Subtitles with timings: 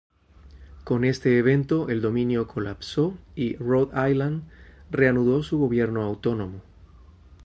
[0.83, 4.45] Con este evento, el dominio colapsó y Rhode Island
[4.89, 6.61] reanudó su gobierno autónomo.